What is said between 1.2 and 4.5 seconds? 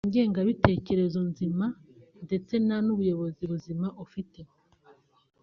nzima ndetse nta n’ubuyobozi buzima ufite